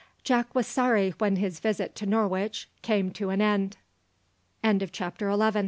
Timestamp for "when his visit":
1.19-1.93